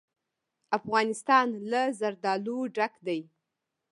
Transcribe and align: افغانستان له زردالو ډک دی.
افغانستان 0.77 1.47
له 1.71 1.81
زردالو 1.99 2.57
ډک 2.75 2.93
دی. 3.07 3.19